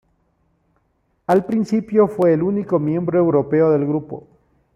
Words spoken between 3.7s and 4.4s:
del grupo.